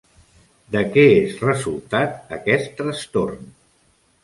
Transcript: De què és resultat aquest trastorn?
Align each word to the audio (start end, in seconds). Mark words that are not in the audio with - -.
De 0.75 0.81
què 0.95 1.03
és 1.17 1.35
resultat 1.49 2.33
aquest 2.39 2.73
trastorn? 2.83 3.49